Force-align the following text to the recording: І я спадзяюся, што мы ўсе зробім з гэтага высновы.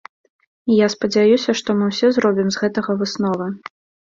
І 0.69 0.77
я 0.77 0.87
спадзяюся, 0.93 1.55
што 1.59 1.69
мы 1.83 1.91
ўсе 1.91 2.07
зробім 2.17 2.47
з 2.57 2.63
гэтага 2.63 2.91
высновы. 3.05 3.51